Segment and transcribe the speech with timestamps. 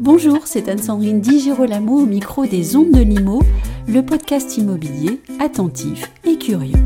[0.00, 3.42] Bonjour, c'est Anne-Sandrine Di Girolamo au micro des Ondes de Limo,
[3.88, 6.78] le podcast immobilier attentif et curieux.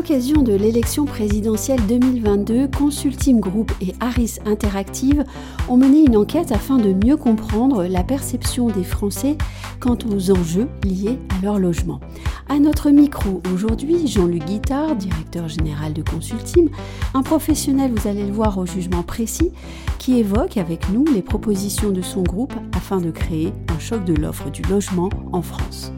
[0.00, 5.24] L'occasion de l'élection présidentielle 2022, Consultim Group et Harris Interactive
[5.68, 9.36] ont mené une enquête afin de mieux comprendre la perception des Français
[9.78, 12.00] quant aux enjeux liés à leur logement.
[12.48, 16.70] À notre micro aujourd'hui, Jean-Luc Guittard, directeur général de Consultim,
[17.12, 19.52] un professionnel, vous allez le voir, au jugement précis,
[19.98, 24.14] qui évoque avec nous les propositions de son groupe afin de créer un choc de
[24.14, 25.92] l'offre du logement en France.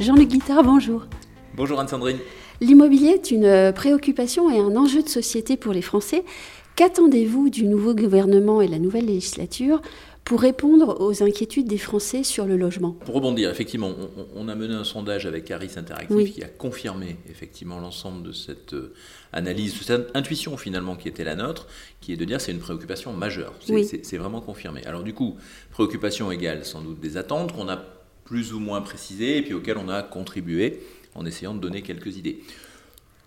[0.00, 1.06] Jean-Luc Guittard, bonjour.
[1.62, 2.18] Bonjour Anne-Sandrine.
[2.60, 6.24] L'immobilier est une préoccupation et un enjeu de société pour les Français.
[6.74, 9.80] Qu'attendez-vous du nouveau gouvernement et la nouvelle législature
[10.24, 12.96] pour répondre aux inquiétudes des Français sur le logement?
[13.04, 13.92] Pour rebondir, effectivement,
[14.34, 18.72] on, a mené un sondage avec Harris Interactive qui a confirmé effectivement l'ensemble de cette
[18.72, 18.92] euh,
[19.32, 21.68] analyse, de cette intuition finalement qui était la nôtre,
[22.00, 23.54] qui est de dire c'est une préoccupation majeure.
[23.60, 24.84] C'est vraiment confirmé.
[24.84, 25.36] Alors du coup,
[25.70, 27.84] préoccupation égale sans doute des attentes qu'on a
[28.24, 30.80] plus ou moins précisées et puis auxquelles on a contribué
[31.14, 32.42] en essayant de donner quelques idées.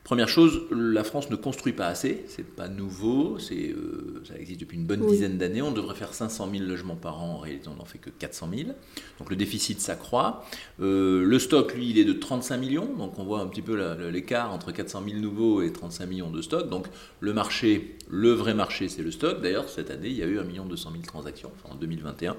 [0.05, 4.59] Première chose, la France ne construit pas assez, c'est pas nouveau, c'est, euh, ça existe
[4.59, 7.69] depuis une bonne dizaine d'années, on devrait faire 500 000 logements par an, en réalité
[7.69, 8.69] on n'en fait que 400 000,
[9.17, 10.45] donc le déficit s'accroît.
[10.79, 13.75] Euh, le stock, lui, il est de 35 millions, donc on voit un petit peu
[14.11, 16.85] l'écart entre 400 000 nouveaux et 35 millions de stock, donc
[17.19, 19.41] le marché, le vrai marché, c'est le stock.
[19.41, 22.37] D'ailleurs, cette année, il y a eu 1 200 000 transactions, enfin en 2021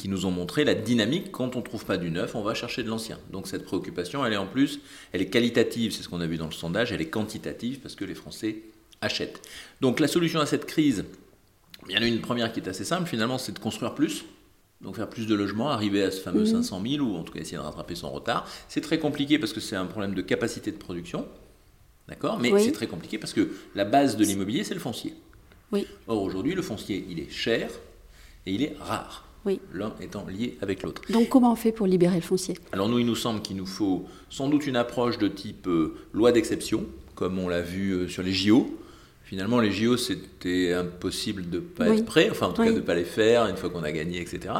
[0.00, 1.30] qui nous ont montré la dynamique.
[1.30, 3.18] Quand on ne trouve pas du neuf, on va chercher de l'ancien.
[3.30, 4.80] Donc cette préoccupation, elle est en plus,
[5.12, 7.94] elle est qualitative, c'est ce qu'on a vu dans le sondage, elle est quantitative parce
[7.94, 8.62] que les Français
[9.02, 9.42] achètent.
[9.82, 11.04] Donc la solution à cette crise,
[11.88, 14.24] il y en a une première qui est assez simple finalement, c'est de construire plus.
[14.80, 17.40] Donc faire plus de logements, arriver à ce fameux 500 000 ou en tout cas
[17.40, 18.48] essayer de rattraper son retard.
[18.68, 21.28] C'est très compliqué parce que c'est un problème de capacité de production.
[22.08, 22.38] D'accord?
[22.40, 25.14] Mais c'est très compliqué parce que la base de l'immobilier, c'est le foncier.
[25.72, 25.86] Oui.
[26.08, 27.70] Or aujourd'hui, le foncier, il est cher
[28.46, 29.29] et il est rare
[29.72, 31.02] l'un étant lié avec l'autre.
[31.10, 32.56] Donc comment on fait pour libérer le foncier?
[32.72, 35.94] Alors nous, il nous semble qu'il nous faut sans doute une approche de type euh,
[36.12, 38.76] loi d'exception, comme on l'a vu euh, sur les JO.
[39.24, 42.76] Finalement, les JO, c'était impossible de ne pas être prêt, enfin en tout cas de
[42.76, 44.54] ne pas les faire une fois qu'on a gagné, etc.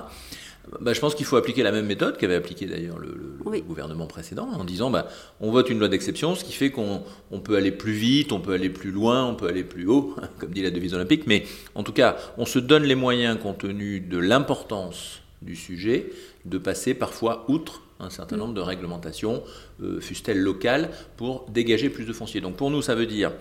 [0.80, 4.48] Bah, je pense qu'il faut appliquer la même méthode qu'avait appliqué d'ailleurs le, gouvernement précédent,
[4.52, 5.08] en disant bah,
[5.40, 7.02] on vote une loi d'exception, ce qui fait qu'on
[7.42, 10.50] peut aller plus vite, on peut aller plus loin, on peut aller plus haut, comme
[10.50, 11.44] dit la devise olympique, mais
[11.74, 16.10] en tout cas, on se donne les moyens, compte tenu de l'importance du sujet,
[16.44, 19.42] de passer parfois outre un certain nombre de réglementations,
[19.82, 22.40] euh, fussent-elles locales, pour dégager plus de foncier.
[22.40, 23.32] Donc pour nous, ça veut dire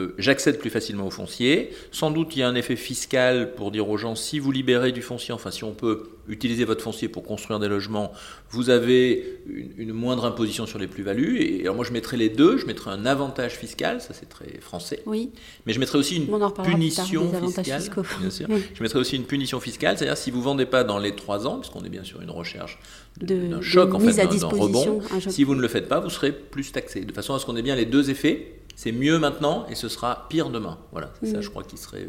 [0.00, 1.70] euh, j'accède plus facilement au foncier.
[1.92, 4.92] Sans doute, il y a un effet fiscal pour dire aux gens, si vous libérez
[4.92, 8.12] du foncier, enfin si on peut utiliser votre foncier pour construire des logements,
[8.50, 11.40] vous avez une, moindre imposition sur les plus-values.
[11.40, 12.56] Et alors moi, je mettrais les deux.
[12.56, 15.02] Je mettrais un avantage fiscal, ça c'est très français.
[15.06, 15.30] Oui.
[15.66, 16.28] Mais je mettrais aussi une
[16.64, 17.82] punition fiscale.
[18.20, 18.46] Bien sûr.
[18.74, 21.58] Je mettrais aussi une punition fiscale, c'est-à-dire si vous vendez pas dans les trois ans,
[21.58, 22.78] puisqu'on est bien sûr une recherche
[23.20, 26.70] d'un choc, en fait, d'un rebond, si vous ne le faites pas, vous serez plus
[26.72, 27.00] taxé.
[27.00, 29.88] De façon à ce qu'on ait bien les deux effets c'est mieux maintenant et ce
[29.88, 30.78] sera pire demain.
[30.92, 31.42] Voilà, c'est ça mm.
[31.42, 32.08] je crois qui serait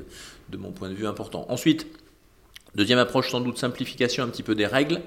[0.49, 1.45] de mon point de vue important.
[1.49, 1.87] Ensuite,
[2.75, 5.01] deuxième approche sans doute simplification un petit peu des règles.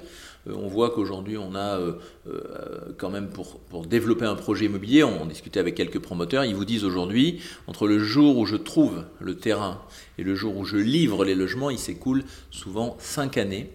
[0.49, 1.93] Euh, on voit qu'aujourd'hui on a euh,
[2.29, 6.45] euh, quand même pour, pour développer un projet immobilier, on, on discutait avec quelques promoteurs,
[6.45, 9.81] ils vous disent aujourd'hui, entre le jour où je trouve le terrain
[10.19, 13.71] et le jour où je livre les logements, il s'écoule souvent cinq années.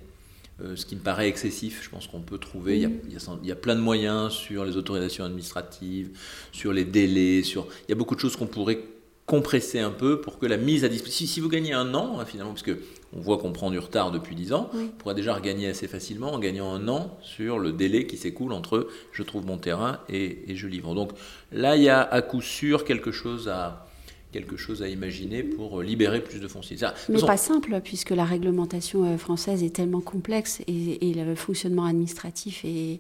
[0.63, 1.81] Euh, ce qui me paraît excessif.
[1.83, 6.09] Je pense qu'on peut trouver, il, y a, plein de moyens sur les autorisations administratives,
[6.51, 8.79] sur les délais, sur, il y a beaucoup de choses qu'on pourrait
[9.25, 12.25] compresser un peu pour que la mise à disposition, si, vous gagnez un an, hein,
[12.25, 12.79] finalement, parce que
[13.15, 16.31] on voit qu'on prend du retard depuis 10 ans, on pourrait déjà regagner assez facilement
[16.33, 20.51] en gagnant un an sur le délai qui s'écoule entre je trouve mon terrain et,
[20.51, 20.93] et je livre.
[20.93, 21.11] Donc
[21.51, 23.88] là, il y a à coup sûr quelque chose à,
[24.31, 26.77] quelque chose à imaginer pour libérer plus de foncier.
[27.09, 32.63] Mais pas simple, puisque la réglementation euh, française est tellement complexe et, le fonctionnement administratif
[32.63, 32.99] est,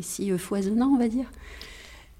[0.00, 1.26] si euh, foisonnant, on va dire.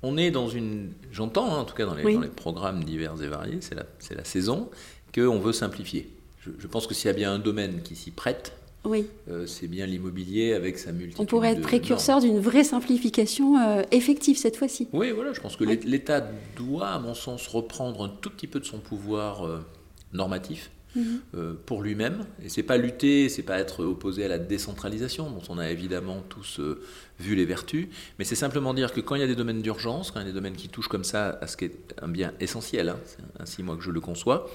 [0.03, 0.91] On est dans une...
[1.13, 3.87] J'entends, hein, en tout cas dans les, dans les, programmes divers et variés, c'est la,
[4.11, 4.71] la, saison,
[5.15, 6.09] qu'on veut simplifier.
[6.41, 9.07] Je, je pense que s'il y a bien un domaine qui s'y prête, oui.
[9.29, 11.21] Euh, c'est bien l'immobilier avec sa multitude.
[11.21, 14.89] On pourrait être précurseur d'une vraie simplification euh, effective cette fois-ci.
[14.93, 16.27] Oui, voilà, je pense que l'État
[16.57, 19.61] doit, à mon sens, reprendre un tout petit peu de son pouvoir euh,
[20.13, 20.71] normatif.
[20.97, 21.57] Mhm.
[21.67, 25.59] pour lui-même et c'est pas lutter c'est pas être opposé à la décentralisation dont on
[25.59, 26.63] a évidemment tous
[27.21, 27.89] vu les vertus
[28.19, 30.25] mais c'est simplement dire que quand il y a des domaines d'urgence quand il y
[30.25, 32.99] a des domaines qui touchent comme ça à ce qui est un bien essentiel hein,
[33.05, 34.49] c'est ainsi moi que je le conçois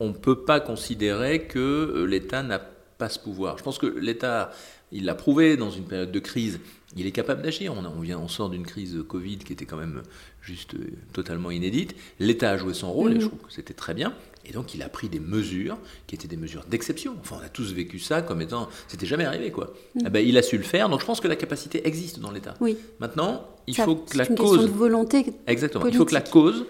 [0.00, 2.77] on ne peut pas considérer que l'État n'a pas
[3.08, 3.58] ce pouvoir.
[3.58, 4.50] Je pense que l'État,
[4.90, 6.58] il l'a prouvé dans une période de crise,
[6.96, 7.74] il est capable d'agir.
[7.74, 10.02] On, vient, on sort d'une crise Covid qui était quand même
[10.42, 11.94] juste euh, totalement inédite.
[12.18, 13.20] L'État a joué son rôle et mhm.
[13.20, 14.14] je trouve que c'était très bien.
[14.46, 17.14] Et donc il a pris des mesures qui étaient des mesures d'exception.
[17.20, 19.74] Enfin, on a tous vécu ça comme étant, c'était jamais arrivé quoi.
[19.94, 20.02] Mhm.
[20.06, 20.88] Eh ben, il a su le faire.
[20.88, 22.54] Donc je pense que la capacité existe dans l'État.
[22.60, 22.76] Oui.
[22.98, 25.26] Maintenant, il faut que la une cause, de volonté.
[25.46, 25.86] Exactement.
[25.86, 26.64] Il faut que la cause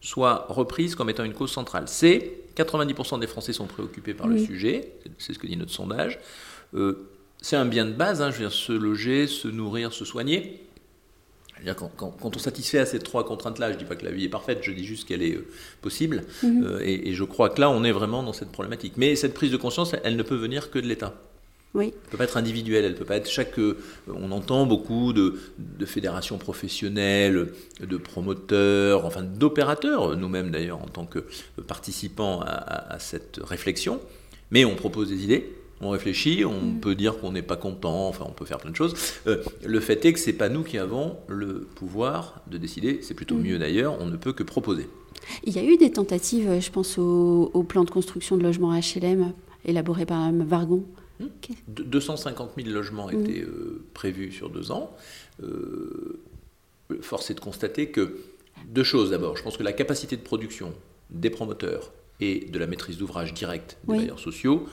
[0.00, 1.84] soit reprise comme étant une cause centrale.
[1.88, 4.92] C'est 90% des Français sont préoccupés par le sujet.
[5.18, 6.18] C'est ce que dit notre sondage.
[6.74, 7.08] Euh,
[7.40, 10.60] c'est un bien de base, hein, je veux dire, se loger, se nourrir, se soigner.
[11.76, 14.24] Quand, quand, on satisfait à ces trois contraintes-là, je ne dis pas que la vie
[14.24, 15.46] est parfaite, je dis juste qu'elle est euh,
[15.80, 16.24] possible.
[16.42, 16.64] Mhm.
[16.64, 18.94] Euh, et, je crois que là, on est vraiment dans cette problématique.
[18.96, 21.14] Mais cette prise de conscience, elle, ne peut venir que de l'État.
[21.74, 21.86] Oui.
[21.86, 23.58] Elle ne peut pas être individuelle, elle peut pas être chaque.
[23.58, 23.76] Euh,
[24.08, 25.34] on entend beaucoup de,
[25.84, 27.48] fédérations professionnelles,
[27.80, 31.24] de promoteurs, enfin d'opérateurs, nous-mêmes d'ailleurs, en tant que
[31.66, 34.00] participants à cette réflexion.
[34.50, 36.80] Mais on propose des idées, on réfléchit, on mm.
[36.80, 38.94] peut dire qu'on n'est pas content, enfin on peut faire plein de choses.
[39.26, 43.14] Euh, le fait est que c'est pas nous qui avons le pouvoir de décider, c'est
[43.14, 43.42] plutôt mm.
[43.42, 44.88] mieux d'ailleurs, on ne peut que proposer.
[45.44, 49.32] Il y a eu des tentatives, je pense au, plan de construction de logements HLM
[49.64, 50.84] élaboré par Mme Vargon.
[51.68, 53.20] 250 000 logements mm.
[53.20, 54.94] étaient euh, prévus sur deux ans.
[55.42, 56.20] Euh,
[57.00, 58.18] force est de constater que
[58.66, 59.36] deux choses d'abord.
[59.36, 60.72] Je pense que la capacité de production
[61.10, 64.66] des promoteurs et de la maîtrise d'ouvrage directe des bailleurs sociaux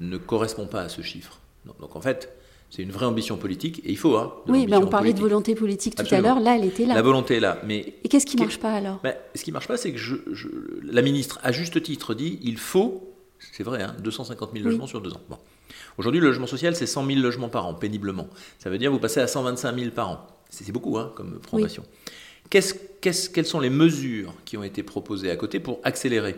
[0.00, 1.38] ne correspond pas à ce chiffre.
[1.80, 2.32] Donc en fait,
[2.70, 4.16] c'est une vraie ambition politique et il faut.
[4.16, 6.40] Hein, oui, ben on parlait de volonté politique tout à l'heure.
[6.40, 6.94] Là, elle était là.
[6.94, 9.00] La volonté est là, mais et qu'est-ce qui ne marche pas alors?
[9.02, 10.16] Ben, Ce qui ne marche pas, c'est que je,
[10.84, 13.07] la ministre, à juste titre, dit il faut,
[13.52, 15.20] c'est vrai, hein, 250 000 logements sur deux ans.
[15.28, 15.38] Bon.
[15.96, 18.28] Aujourd'hui, le logement social, c'est 100 000 logements par an, péniblement.
[18.58, 20.26] Ça veut dire vous passez à 125 000 par an.
[20.50, 21.84] C'est beaucoup hein, comme progression.
[22.50, 26.36] quelles sont les mesures qui ont été proposées à côté pour accélérer?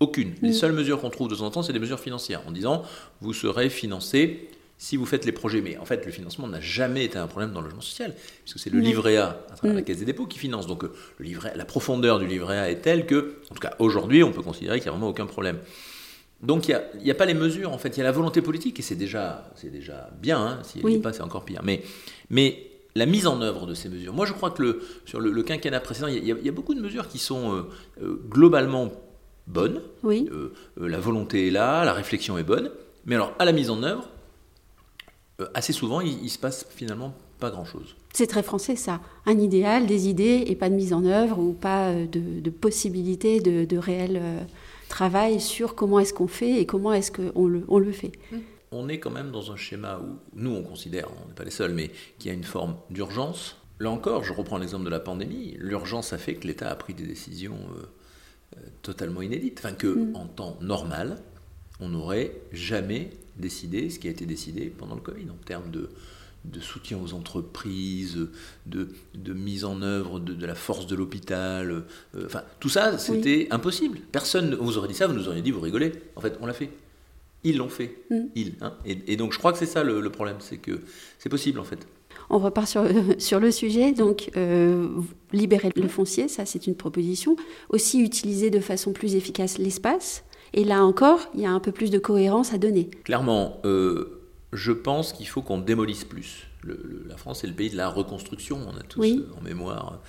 [0.00, 0.34] Aucune.
[0.42, 2.82] Les seules mesures qu'on trouve de temps en temps, c'est des mesures financières, en disant
[3.20, 5.60] vous serez financé si vous faites les projets.
[5.60, 8.58] Mais en fait, le financement n'a jamais été un problème dans le logement social, puisque
[8.58, 9.84] c'est le livret A à travers la mm.
[9.84, 10.66] Caisse des dépôts qui finance.
[10.66, 13.74] Donc euh, le livret, la profondeur du livret A est telle que, en tout cas
[13.78, 15.58] aujourd'hui, on peut considérer qu'il n'y a vraiment aucun problème.
[16.44, 18.78] Donc il n'y a, pas les mesures, en fait, il y a la volonté politique,
[18.78, 20.58] et c'est déjà, déjà bien, hein.
[20.62, 21.62] si elle n'y pas, c'est encore pire.
[21.64, 21.82] Mais,
[22.28, 24.12] mais la mise en œuvre de ces mesures.
[24.12, 27.08] Moi, je crois que le, sur le, quinquennat précédent, il y, a, beaucoup de mesures
[27.08, 27.62] qui sont euh,
[28.02, 28.92] euh, globalement
[29.46, 29.80] bonne.
[30.02, 30.28] Oui.
[30.30, 32.70] Euh, la volonté est là, la réflexion est bonne.
[33.04, 34.08] Mais alors, à la mise en œuvre,
[35.54, 37.96] assez souvent, il, ne se passe finalement pas grand-chose.
[38.12, 39.00] C'est très français, ça.
[39.26, 43.76] Un idéal, des idées et pas de mise en œuvre ou pas de, possibilité de,
[43.76, 44.22] réel
[44.94, 48.12] travail sur comment est-ce qu'on fait et comment est-ce qu'on le, on le fait.
[48.30, 48.36] Mmh.
[48.70, 51.50] On est quand même dans un schéma où nous, on considère, on n'est pas les
[51.50, 53.56] seuls, mais qu'il y a une forme d'urgence.
[53.80, 55.56] Là encore, je reprends l'exemple de la pandémie.
[55.58, 57.58] L'urgence a fait que l'État a pris des décisions
[58.82, 59.58] totalement inédite.
[59.58, 60.16] Enfin, que mm.
[60.16, 61.18] en temps normal,
[61.80, 65.90] on n'aurait jamais décidé ce qui a été décidé pendant le Covid en termes de,
[66.44, 68.28] de soutien aux entreprises,
[68.66, 71.70] de, de mise en œuvre de, la force de l'hôpital.
[72.14, 74.00] Euh, enfin, tout ça, c'était impossible.
[74.12, 75.92] Personne vous aurait dit ça, vous nous auriez dit, vous rigolez.
[76.16, 76.70] En fait, on l'a fait.
[77.44, 77.98] Ils l'ont fait.
[78.10, 78.20] Mm.
[78.34, 78.52] Ils.
[78.60, 78.74] Hein.
[78.84, 80.80] et, donc, je crois que c'est ça le problème, c'est que
[81.18, 81.86] c'est possible, en fait.
[82.30, 82.84] On repart sur,
[83.18, 83.92] sur le sujet.
[83.92, 84.88] Donc, euh,
[85.32, 87.36] libérer le foncier, ça c'est une proposition.
[87.68, 90.24] Aussi utiliser de façon plus efficace l'espace.
[90.52, 92.88] Et là encore, il y a un peu plus de cohérence à donner.
[93.02, 94.13] Clairement, euh,
[94.54, 96.46] je pense qu'il faut qu'on démolisse plus.
[96.64, 100.00] la France est le pays de la reconstruction, on a tous euh, en mémoire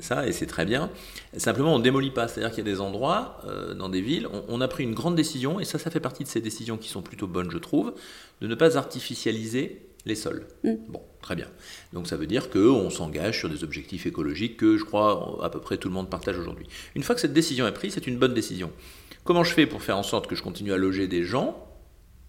[0.00, 0.90] ça, et c'est très bien.
[1.36, 2.28] Simplement, on ne démolit pas.
[2.28, 3.42] C'est-à-dire qu'il y a des endroits,
[3.78, 6.28] dans des villes, on, a pris une grande décision, et ça, ça fait partie de
[6.28, 7.92] ces décisions qui sont plutôt bonnes, je trouve,
[8.40, 10.46] de ne pas artificialiser les sols.
[10.64, 10.74] Mm.
[10.88, 11.48] Bon, très bien.
[11.92, 15.60] Donc ça veut dire qu'on s'engage sur des objectifs écologiques que je crois à peu
[15.60, 16.66] près tout le monde partage aujourd'hui.
[16.94, 18.70] Une fois que cette décision est prise, c'est une bonne décision.
[19.24, 21.65] Comment je fais pour faire en sorte que je continue à loger des gens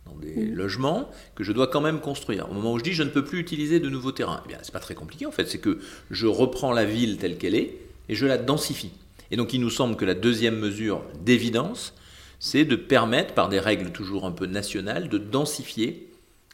[0.09, 0.55] dans des mm.
[0.55, 3.23] logements que je dois quand même construire Au moment où je dis je ne peux
[3.23, 5.79] plus utiliser de nouveaux terrains, eh bien c'est pas très compliqué en fait, c'est que
[6.11, 7.77] je reprends la ville telle qu'elle est
[8.09, 8.91] et je la densifie.
[9.31, 11.93] Et donc il nous semble que la deuxième mesure d'évidence,
[12.39, 16.07] c'est de permettre, par des règles toujours un peu nationales, de densifier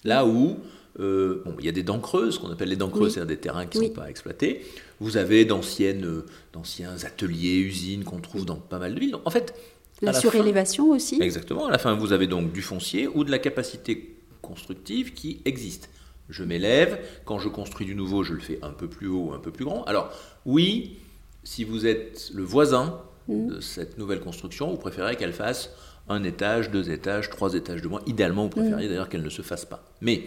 [0.04, 0.58] là où
[1.00, 3.42] euh, bon, il y a des dents creuses, qu'on appelle les dents creuses, c'est-à-dire des
[3.42, 4.62] terrains qui ne sont pas exploités.
[5.00, 9.16] Vous avez d'anciennes, euh, d'anciens ateliers, usines qu'on trouve dans pas mal de villes.
[9.26, 9.56] en fait,
[10.02, 11.22] la surélévation aussi.
[11.22, 11.68] Exactement.
[11.68, 15.90] À la fin, vous avez donc du foncier ou de la capacité constructive qui existe.
[16.30, 19.40] Je m'élève, quand je construis du nouveau, je le fais un peu plus haut, un
[19.40, 19.84] peu plus grand.
[19.84, 20.12] Alors,
[20.46, 20.98] oui,
[21.44, 23.48] si vous êtes le voisin mmh.
[23.48, 25.72] de cette nouvelle construction, vous préférez qu'elle fasse
[26.10, 28.02] un étage, deux étages, trois étages de moins.
[28.06, 28.90] Idéalement, vous préférez mmh.
[28.90, 29.86] d'ailleurs qu'elle ne se fasse pas.
[30.02, 30.24] Mais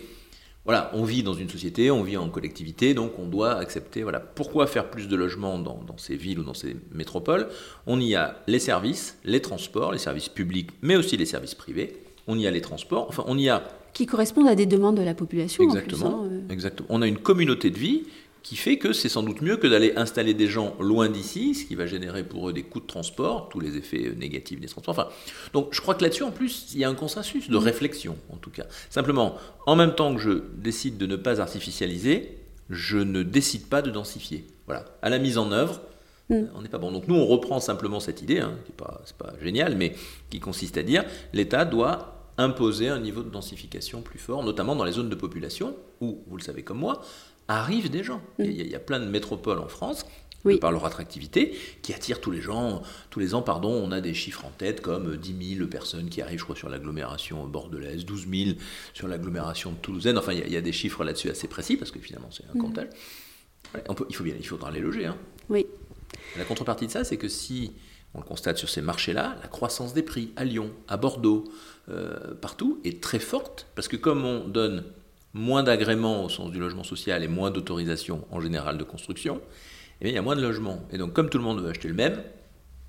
[0.66, 4.02] voilà, on vit dans une société, on vit en collectivité, donc on doit accepter.
[4.02, 7.46] Voilà, pourquoi faire plus de logements dans, ces villes ou dans ces métropoles
[7.86, 12.02] On y a les services, les transports, les services publics, mais aussi les services privés.
[12.26, 13.06] On y a les transports.
[13.08, 15.62] Enfin, on y a Qui correspondent à des demandes de la population.
[15.62, 16.22] Exactement.
[16.22, 16.88] En plus, hein, Exactement.
[16.90, 18.02] On a une communauté de vie
[18.46, 21.64] qui fait que c'est sans doute mieux que d'aller installer des gens loin d'ici, ce
[21.64, 24.92] qui va générer pour eux des coûts de transport, tous les effets négatifs des transports.
[24.96, 25.08] Enfin,
[25.52, 28.36] donc je crois que là-dessus, en plus, il y a un consensus de réflexion, en
[28.36, 28.66] tout cas.
[28.88, 29.34] Simplement,
[29.66, 32.38] en même temps que je décide de ne pas artificialiser,
[32.70, 34.46] je ne décide pas de densifier.
[34.66, 34.84] Voilà.
[35.02, 35.80] À la mise en œuvre,
[36.30, 36.44] mm.
[36.54, 36.92] on n'est pas bon.
[36.92, 39.96] Donc nous, on reprend simplement cette idée, hein, qui n'est pas, pas génial, mais
[40.30, 44.84] qui consiste à dire l'État doit imposer un niveau de densification plus fort, notamment dans
[44.84, 47.02] les zones de population où, vous le savez comme moi,
[47.48, 48.20] arrivent des gens.
[48.38, 48.44] Mm.
[48.44, 50.06] Il, y a, plein de métropoles en France
[50.60, 52.82] par leur attractivité, qui attirent tous les gens.
[53.10, 56.22] Tous les ans, pardon, on a des chiffres en tête comme 10 000 personnes qui
[56.22, 58.50] arrivent, je crois, sur l'agglomération bordelaise, 12 000
[58.94, 60.16] sur l'agglomération toulousaine.
[60.18, 62.60] Enfin, il y, a, des chiffres là-dessus assez précis, parce que finalement, c'est un mm.
[62.60, 62.88] comptage.
[64.08, 65.06] il, faut bien, il faudra les loger.
[65.06, 65.16] Hein.
[65.48, 65.66] Oui.
[66.36, 67.72] La contrepartie de ça, c'est que si
[68.14, 71.44] on le constate sur ces marchés-là, la croissance des prix à Lyon, à Bordeaux,
[71.88, 74.84] euh, partout, est très forte, parce que comme on donne
[75.36, 79.40] moins d'agréments au sens du logement social et moins d'autorisation en général de construction,
[80.00, 80.80] eh il y a moins de logements.
[80.90, 82.22] Et donc, comme tout le monde veut acheter le même,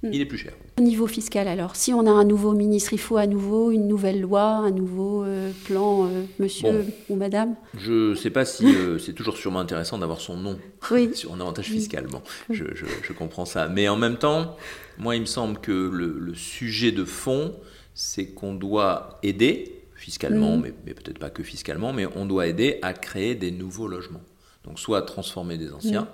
[0.01, 0.09] hmm.
[0.13, 0.53] il est plus cher.
[0.79, 3.87] Au niveau fiscal, alors, si on a un nouveau ministre, il faut à nouveau une
[3.87, 7.55] nouvelle loi, un nouveau euh, plan, euh, monsieur ou madame?
[7.77, 10.57] Je ne sais pas si euh, c'est toujours sûrement intéressant d'avoir son nom
[11.13, 12.07] sur un avantage fiscal.
[12.07, 13.67] Bon, je, je, comprends ça.
[13.67, 14.55] Mais en même temps,
[14.97, 17.53] moi, il me semble que le, le sujet de fond,
[17.93, 20.71] c'est qu'on doit aider fiscalement, mm.
[20.85, 24.21] mais, peut-être pas que fiscalement, mais on doit aider à créer des nouveaux logements.
[24.63, 26.03] Donc soit transformer des anciens.
[26.03, 26.07] Mm.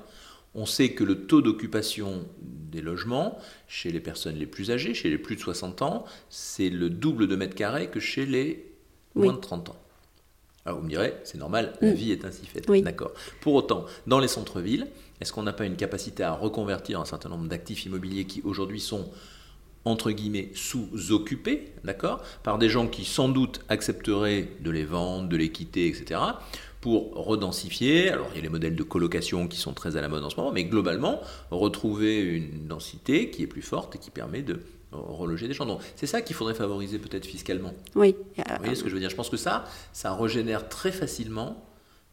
[0.55, 5.09] On sait que le taux d'occupation des logements chez les personnes les plus âgées, chez
[5.09, 8.71] les plus de 60 ans, c'est le double de mètres carrés que chez les
[9.15, 9.75] moins de 30 ans.
[10.65, 11.93] Alors vous me direz, c'est normal, la mm.
[11.93, 12.71] vie est ainsi faite.
[12.83, 13.11] D'accord.
[13.41, 14.87] Pour autant, dans les centres-villes,
[15.19, 18.79] est-ce qu'on n'a pas une capacité à reconvertir un certain nombre d'actifs immobiliers qui aujourd'hui
[18.79, 19.09] sont
[19.85, 25.37] entre guillemets sous-occupés, d'accord, par des gens qui sans doute accepteraient de les vendre, de
[25.37, 26.19] les quitter, etc.,
[26.79, 28.09] pour redensifier.
[28.09, 30.29] Alors il y a les modèles de colocation qui sont très à la mode en
[30.29, 34.59] ce moment, mais globalement, retrouver une densité qui est plus forte et qui permet de
[34.91, 35.65] reloger des gens.
[35.65, 37.73] Donc c'est ça qu'il faudrait favoriser peut-être fiscalement.
[37.95, 38.15] Oui.
[38.37, 39.09] Vous voyez ce que je veux dire?
[39.09, 39.63] Je pense que ça,
[39.93, 41.65] ça régénère très facilement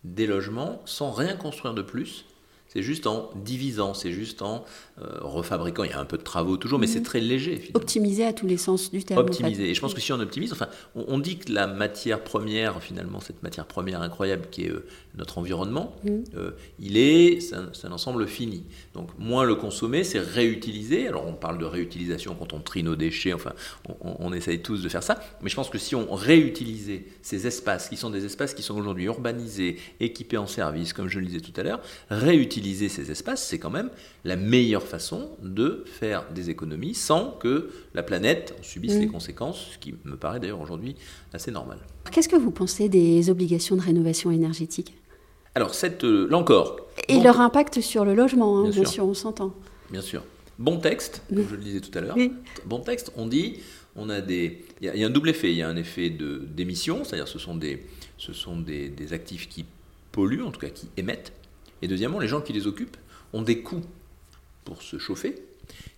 [0.05, 2.25] des logements sans rien construire de plus
[2.73, 4.65] c'est juste en divisant, c'est juste en
[5.03, 5.83] euh, refabriquant.
[5.83, 7.05] Il y a un peu de travaux toujours, mais c'est mhm.
[7.05, 7.57] très léger.
[7.57, 7.81] Finalement.
[7.81, 9.19] Optimiser à tous les sens du terme.
[9.19, 9.71] Optimiser.
[9.71, 13.19] Et je pense que si on optimise, enfin, on, dit que la matière première, finalement,
[13.19, 14.87] cette matière première incroyable qui est euh,
[15.17, 16.25] notre environnement, mhm.
[16.37, 18.65] euh, il est, c'est un, ensemble fini.
[18.95, 21.09] Donc, moins le consommer, c'est réutiliser.
[21.09, 23.33] Alors, on parle de réutilisation quand on trie nos déchets.
[23.33, 23.53] Enfin,
[23.89, 25.19] on, on essaye tous de faire ça.
[25.43, 28.77] Mais je pense que si on réutilisait ces espaces, qui sont des espaces qui sont
[28.77, 33.11] aujourd'hui urbanisés, équipés en services, comme je le disais tout à l'heure, réutiliser utiliser ces
[33.11, 33.91] espaces, c'est quand même
[34.25, 39.13] la meilleure façon de faire des économies sans que la planète en subisse les mm.
[39.13, 40.97] conséquences, ce qui me paraît d'ailleurs aujourd'hui
[41.33, 41.79] assez normal.
[42.11, 44.95] Qu'est-ce que vous pensez des obligations de rénovation énergétique?
[45.55, 46.77] Alors, cette, euh, là encore.
[47.09, 49.05] Et leur impact sur le logement, hein, bien, sûr.
[49.05, 49.55] on s'entend.
[49.91, 50.23] Bien sûr.
[50.59, 52.17] Bon texte, comme je le disais tout à l'heure.
[52.67, 53.61] Bon texte, on dit,
[53.97, 55.51] on a des, il y, a un double effet.
[55.51, 57.87] Il y a un effet de d'émission, c'est-à-dire ce sont des,
[58.19, 59.65] ce sont des, des actifs qui
[60.13, 61.33] polluent, en tout cas qui émettent.
[61.81, 62.99] Et deuxièmement, les gens qui les occupent
[63.33, 63.83] ont des coûts
[64.65, 65.37] pour se chauffer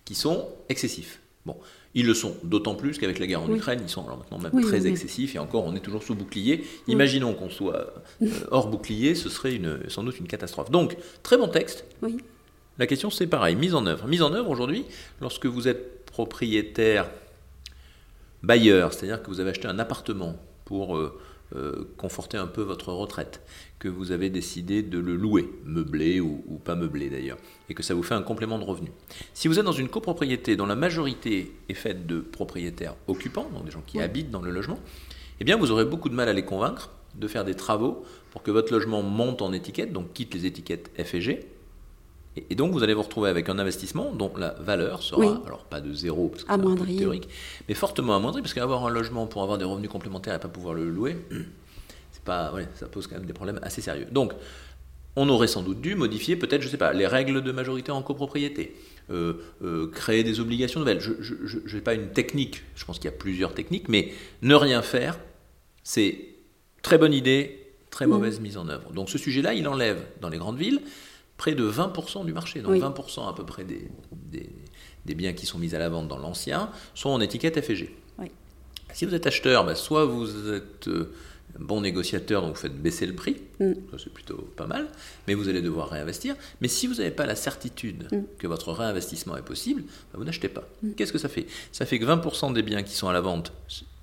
[0.05, 1.19] qui sont excessifs.
[1.45, 1.57] Bon,
[1.95, 4.63] ils le sont d'autant plus qu'avec la guerre en Ukraine, ils sont alors maintenant même
[4.63, 6.65] très excessifs et encore on est toujours sous bouclier.
[6.87, 10.71] Imaginons qu'on soit euh, hors bouclier, ce serait une, sans doute une catastrophe.
[10.71, 11.85] Donc, très bon texte.
[12.79, 14.07] La question c'est pareil, mise en œuvre.
[14.07, 14.85] Mise en œuvre aujourd'hui,
[15.21, 17.09] lorsque vous êtes propriétaire
[18.41, 20.35] bailleur, c'est-à-dire que vous avez acheté un appartement
[20.65, 21.19] pour euh,
[21.97, 23.41] conforter un peu votre retraite,
[23.79, 27.37] que vous avez décidé de le louer, meublé ou, pas meublé d'ailleurs,
[27.69, 28.91] et que ça vous fait un complément de revenu.
[29.33, 33.65] Si vous êtes dans une copropriété dont la majorité est faite de propriétaires occupants, donc
[33.65, 34.79] des gens qui habitent dans le logement,
[35.39, 38.41] eh bien vous aurez beaucoup de mal à les convaincre de faire des travaux pour
[38.41, 41.47] que votre logement monte en étiquette, donc quitte les étiquettes F et G,
[42.35, 45.81] et, donc, vous allez vous retrouver avec un investissement dont la valeur sera, alors pas
[45.81, 47.29] de zéro, parce que c'est théorique,
[47.67, 50.73] mais fortement amoindrie, parce qu'avoir un logement pour avoir des revenus complémentaires et pas pouvoir
[50.73, 51.15] le louer,
[52.11, 54.07] c'est pas, ça pose quand même des problèmes assez sérieux.
[54.11, 54.33] Donc,
[55.15, 58.01] on aurait sans doute dû modifier peut-être, je sais pas, les règles de majorité en
[58.01, 58.75] copropriété,
[59.11, 61.01] euh, euh, créer des obligations nouvelles.
[61.01, 64.11] Je n'ai pas une technique, je pense qu'il y a plusieurs techniques, mais
[64.41, 65.19] ne rien faire,
[65.83, 66.17] c'est
[66.81, 67.59] très bonne idée,
[67.91, 68.91] très mauvaise mise en œuvre.
[68.91, 70.81] Donc ce sujet-là, il enlève dans les grandes villes
[71.37, 72.61] près de 20% du marché.
[72.61, 73.89] Donc 20% à peu près des,
[75.05, 77.89] des, biens qui sont mis à la vente dans l'ancien sont en étiquette FG.
[78.93, 81.11] Si vous êtes acheteur, bah, soit vous êtes euh,
[81.59, 83.73] bon négociateur, donc vous faites baisser le prix, mm.
[83.91, 84.87] ça c'est plutôt pas mal,
[85.27, 86.35] mais vous allez devoir réinvestir.
[86.61, 88.37] Mais si vous n'avez pas la certitude mm.
[88.37, 90.67] que votre réinvestissement est possible, bah, vous n'achetez pas.
[90.83, 90.91] Mm.
[90.91, 91.47] Qu'est-ce que ça fait?
[91.71, 93.51] Ça fait que 20% des biens qui sont à la vente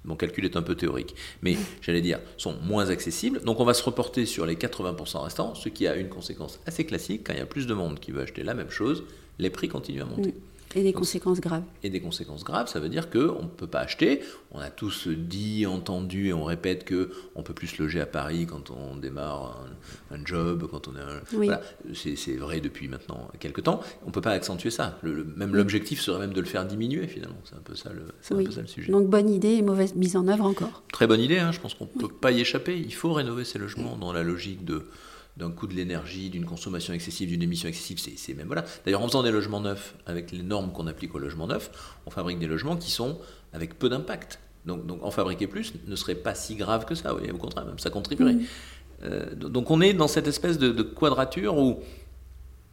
[0.05, 1.15] Mon calcul est un peu théorique.
[1.43, 3.41] Mais j'allais dire, sont moins accessibles.
[3.43, 6.85] Donc on va se reporter sur les 80% restants, ce qui a une conséquence assez
[6.85, 7.23] classique.
[7.27, 9.05] Quand il y a plus de monde qui veut acheter la même chose,
[9.39, 10.35] les prix continuent à monter.
[10.77, 11.65] Et des conséquences graves.
[11.83, 14.21] Et des conséquences graves, ça veut dire qu'on ne peut pas acheter.
[14.53, 18.07] On a tous dit, entendu et on répète que on peut plus se loger à
[18.07, 19.67] Paris quand on démarre
[20.13, 21.21] un, job, quand on est un...
[21.33, 21.61] Voilà.
[21.95, 23.81] C'est vrai depuis maintenant quelques temps.
[24.05, 24.99] On ne peut pas accentuer ça.
[25.03, 27.41] Le, même l'objectif serait même de le faire diminuer finalement.
[27.45, 28.93] C'est un, peu ça le, un peu ça le sujet.
[28.93, 30.85] Donc bonne idée et mauvaise mise en œuvre encore.
[30.93, 31.51] Très bonne idée, hein.
[31.51, 32.79] je pense qu'on ne peut pas y échapper.
[32.79, 34.85] Il faut rénover ces logements dans la logique de
[35.41, 38.65] d'un coût de l'énergie, d'une consommation excessive, d'une émission excessive, c'est même voilà.
[38.85, 41.71] D'ailleurs, en faisant des logements neufs avec les normes qu'on applique aux logements neufs,
[42.07, 43.19] on fabrique des logements qui sont
[43.53, 44.39] avec peu d'impact.
[44.67, 47.15] Donc, donc, en fabriquer plus ne serait pas si grave que ça.
[47.15, 48.37] au contraire, même ça contribuerait.
[49.03, 51.81] Euh, donc on est dans cette espèce de, quadrature où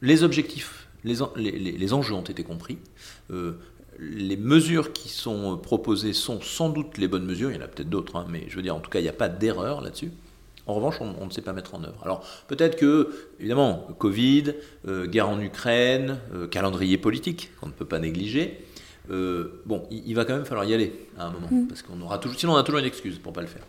[0.02, 2.78] les objectifs, les, les, enjeux ont été compris.
[3.32, 3.54] Euh,
[3.98, 7.50] les mesures qui sont proposées sont sans doute les bonnes mesures.
[7.50, 9.04] Il y en a peut-être d'autres, hein, mais je veux dire, en tout cas, il
[9.04, 10.12] n'y a pas d'erreur là-dessus.
[10.68, 11.98] En revanche, on, ne sait pas mettre en œuvre.
[12.04, 13.10] Alors peut-être que,
[13.40, 14.54] évidemment, Covid,
[14.88, 18.60] euh, guerre en Ukraine, euh, calendrier politique qu'on ne peut pas négliger.
[19.10, 21.68] Euh, bon, il, va quand même falloir y aller à un moment, mm.
[21.68, 23.64] parce qu'on aura toujours, sinon on a toujours une excuse pour pas le faire.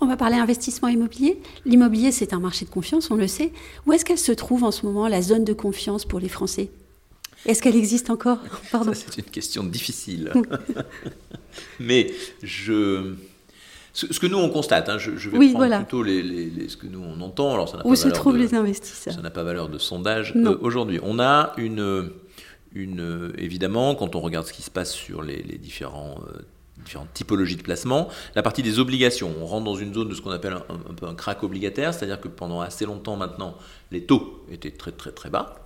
[0.00, 1.40] On va parler investissement immobilier.
[1.64, 3.52] L'immobilier, c'est un marché de confiance, on le sait.
[3.86, 6.70] Où est-ce qu'elle se trouve en ce moment, la zone de confiance pour les Français?
[7.46, 8.38] Est-ce qu'elle existe encore?
[8.72, 8.92] Pardon.
[8.94, 10.32] C'est une question difficile.
[11.80, 12.12] Mais
[12.42, 13.14] je,
[13.92, 17.20] ce, que nous on constate, hein, je, vais prendre plutôt les, ce que nous on
[17.20, 17.54] entend.
[17.54, 20.56] Alors ça n'a Où se trouvent les investisseurs Ça n'a pas valeur de sondage euh,
[20.60, 21.00] aujourd'hui.
[21.02, 22.10] On a une,
[22.72, 26.38] une, évidemment, quand on regarde ce qui se passe sur les, différents euh,
[26.84, 28.08] différentes typologies de placement.
[28.34, 31.06] La partie des obligations, on rentre dans une zone de ce qu'on appelle un, peu
[31.06, 33.54] un crack obligataire, c'est-à-dire que pendant assez longtemps maintenant,
[33.90, 35.62] les taux étaient très très très bas.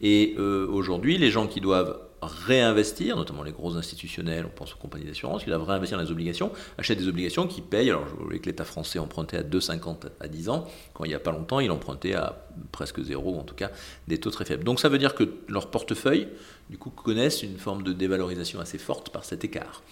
[0.00, 4.78] Et euh, aujourd'hui, les gens qui doivent réinvestir, notamment les gros institutionnels, on pense aux
[4.78, 7.90] compagnies d'assurance, qui doivent réinvestir dans les obligations, achètent des obligations qui payent.
[7.90, 11.14] Alors, je voulais que l'État français empruntait à 2,50 à 10 ans, quand il n'y
[11.14, 13.70] a pas longtemps, il empruntait à presque zéro, en tout cas
[14.08, 14.64] des taux très faibles.
[14.64, 16.28] Donc, ça veut dire que leur portefeuille,
[16.70, 19.82] du coup, connaissent une forme de dévalorisation assez forte par cet écart.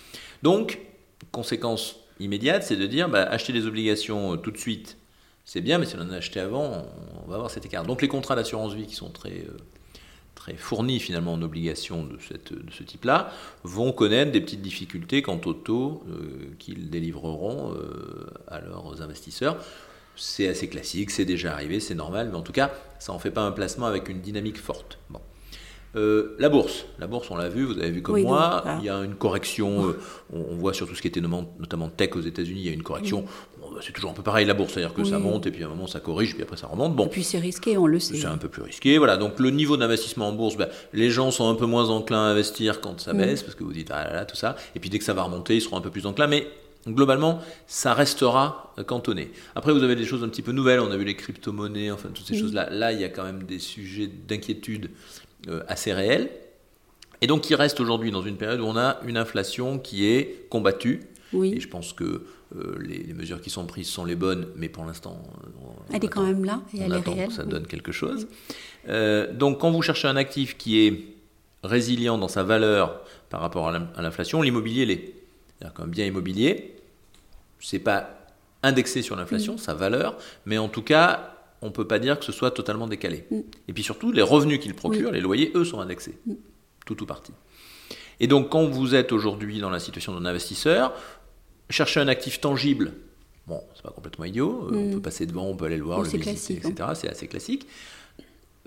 [0.42, 0.80] Donc,
[1.32, 4.96] conséquence immédiate, c'est de dire, bah, acheter des obligations euh, tout de suite,
[5.44, 6.86] c'est bien, mais si on en a acheté avant,
[7.24, 7.84] on va avoir cet écart.
[7.84, 9.30] Donc, les contrats d'assurance vie qui sont très.
[9.30, 9.56] Euh,
[10.40, 13.30] très fournis finalement en obligations de, cette, de ce type-là,
[13.62, 19.58] vont connaître des petites difficultés quant au taux euh, qu'ils délivreront euh, à leurs investisseurs.
[20.16, 23.30] C'est assez classique, c'est déjà arrivé, c'est normal, mais en tout cas, ça n'en fait
[23.30, 24.98] pas un placement avec une dynamique forte.
[25.10, 25.20] Bon.
[25.96, 28.88] Euh, la bourse, la bourse, on l'a vu, vous avez vu comme moi, il y
[28.88, 29.94] a une correction,
[30.32, 32.84] on, voit sur tout ce qui était notamment tech aux États-Unis, il y a une
[32.84, 33.24] correction
[33.80, 35.70] c'est toujours un peu pareil la bourse, c'est-à-dire que ça monte et puis à un
[35.70, 36.94] moment ça corrige, puis après ça remonte.
[36.94, 38.16] Bon, et puis c'est risqué, on le sait.
[38.16, 39.16] C'est un peu plus risqué, voilà.
[39.16, 42.30] Donc le niveau d'investissement en bourse, bah, les gens sont un peu moins enclins à
[42.30, 43.18] investir quand ça mm.
[43.18, 44.56] baisse, parce que vous dites ah là là, tout ça.
[44.74, 46.26] Et puis dès que ça va remonter, ils seront un peu plus enclins.
[46.26, 46.46] Mais
[46.88, 49.30] globalement, ça restera cantonné.
[49.54, 50.80] Après, vous avez des choses un petit peu nouvelles.
[50.80, 52.70] On a vu les crypto-monnaies, enfin toutes ces choses-là.
[52.70, 54.90] Là, il y a quand même des sujets d'inquiétude
[55.48, 56.30] euh, assez réels.
[57.20, 60.46] Et donc, il reste aujourd'hui dans une période où on a une inflation qui est
[60.48, 61.00] combattue.
[61.32, 61.54] Oui.
[61.56, 62.22] Et je pense que
[62.56, 65.22] euh, les, mesures qui sont prises sont les bonnes, mais pour l'instant,
[65.92, 67.28] elle est quand même là et elle est réelle.
[67.28, 68.26] Que ça donne quelque chose.
[68.88, 71.04] Euh, donc, quand vous cherchez un actif qui est
[71.62, 75.14] résilient dans sa valeur par rapport à l'inflation, l'immobilier l'est.
[75.58, 76.76] C'est-à-dire qu'un bien immobilier,
[77.60, 78.10] c'est pas
[78.62, 79.58] indexé sur l'inflation, mm.
[79.58, 82.86] sa valeur, mais en tout cas, on ne peut pas dire que ce soit totalement
[82.86, 83.26] décalé.
[83.30, 83.40] Mm.
[83.68, 86.18] Et puis surtout, les revenus qu'il procure, les loyers, eux, sont indexés.
[86.26, 86.34] Mm.
[86.86, 87.32] Tout ou partie.
[88.20, 90.92] Et donc, quand vous êtes aujourd'hui dans la situation d'un investisseur,
[91.70, 92.92] chercher un actif tangible,
[93.46, 94.92] bon, c'est pas complètement idiot, euh, on mm.
[94.94, 96.74] peut passer devant, on peut aller le voir, le visiter, etc.
[96.80, 96.94] Hein.
[96.94, 97.66] C'est assez classique.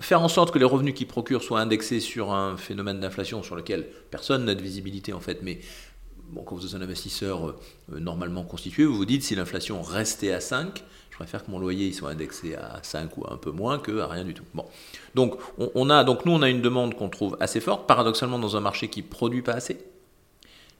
[0.00, 3.54] Faire en sorte que les revenus qu'il procure soient indexés sur un phénomène d'inflation sur
[3.54, 5.60] lequel personne n'a de visibilité en fait, mais
[6.30, 7.56] bon, quand vous êtes un investisseur euh,
[8.00, 11.86] normalement constitué, vous vous dites si l'inflation restait à 5, je préfère que mon loyer
[11.86, 14.42] il soit indexé à 5 ou un peu moins que à rien du tout.
[14.52, 14.64] Bon.
[15.14, 18.56] Donc, on, a, donc nous, on a une demande qu'on trouve assez forte, paradoxalement dans
[18.56, 19.78] un marché qui produit pas assez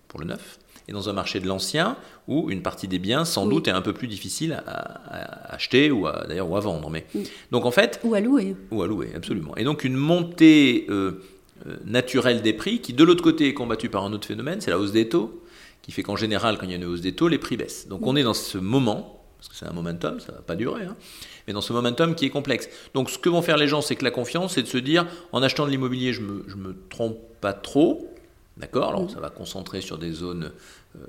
[0.08, 1.96] pour le neuf et dans un marché de l'ancien
[2.28, 6.06] où une partie des biens sans doute est un peu plus difficile à, acheter ou
[6.28, 6.90] d'ailleurs ou à vendre.
[6.90, 7.06] Mais
[7.50, 8.56] donc en fait ou à louer.
[8.70, 9.56] Ou à louer, absolument.
[9.56, 11.22] Et donc une montée euh,
[11.66, 14.70] euh, naturelle des prix qui de l'autre côté est combattue par un autre phénomène, c'est
[14.70, 15.42] la hausse des taux,
[15.82, 17.88] qui fait qu'en général quand il y a une hausse des taux, les prix baissent.
[17.88, 20.84] Donc on est dans ce moment parce que c'est un momentum, ça va pas durer,
[20.84, 20.96] hein,
[21.46, 22.70] mais dans ce momentum qui est complexe.
[22.94, 25.06] Donc ce que vont faire les gens, c'est que la confiance, c'est de se dire,
[25.32, 28.13] en achetant de l'immobilier, je me, je me trompe pas trop,
[28.56, 30.52] D'accord Alors, ça va concentrer sur des zones
[30.96, 31.06] euh,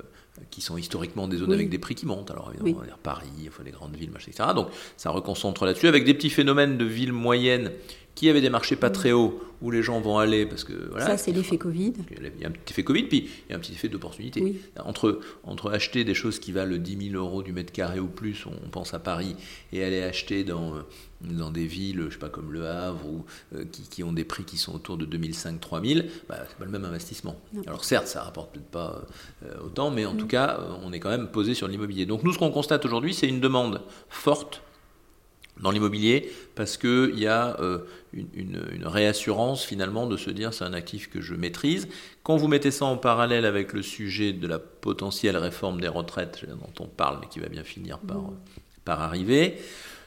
[0.50, 2.32] qui sont historiquement des zones avec des prix qui montent.
[2.32, 4.50] Alors, évidemment, on va dire Paris, enfin, les grandes villes, machin, etc.
[4.56, 7.72] Donc, ça reconcentre là-dessus, avec des petits phénomènes de villes moyennes
[8.16, 11.06] qui avait des marchés pas très hauts où les gens vont aller parce que voilà.
[11.06, 11.94] Ça, c'est l'effet Covid.
[12.12, 14.62] Il y a un petit effet Covid, puis il y a un petit effet d'opportunité.
[14.80, 18.46] Entre, entre acheter des choses qui valent 10 000 euros du mètre carré ou plus,
[18.46, 19.36] on pense à Paris,
[19.74, 20.76] et aller acheter dans,
[21.22, 24.26] dans des villes, je sais pas, comme Le Havre, ou, euh, qui, qui, ont des
[24.26, 27.36] prix qui sont autour de 2005-3000, bah, c'est pas le même investissement.
[27.68, 29.02] Alors certes, ça rapporte peut-être pas
[29.44, 30.18] euh, autant, mais en mm.
[30.18, 32.06] tout cas, on est quand même posé sur l'immobilier.
[32.06, 34.62] Donc nous, ce qu'on constate aujourd'hui, c'est une demande forte
[35.62, 37.80] dans l'immobilier parce qu'il y a euh,
[38.14, 41.88] une, réassurance finalement de se dire c'est un actif que je maîtrise.
[42.24, 46.46] Quand vous mettez ça en parallèle avec le sujet de la potentielle réforme des retraites
[46.48, 48.38] dont on parle mais qui va bien finir par, mmh.
[48.84, 49.58] par arriver,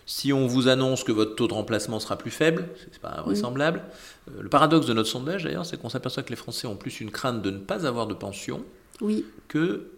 [0.09, 3.83] si on vous annonce que votre taux de remplacement sera plus faible, c'est pas invraisemblable.
[4.29, 7.03] Euh, le paradoxe de notre sondage d'ailleurs, c'est qu'on s'aperçoit que les Français ont plus
[7.03, 8.65] une crainte de ne pas avoir de pension
[9.03, 9.27] oui.
[9.49, 9.91] que